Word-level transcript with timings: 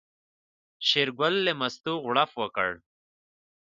شېرګل 0.87 1.35
له 1.45 1.53
مستو 1.59 1.93
غوړپ 2.03 2.31
وکړ. 2.41 2.69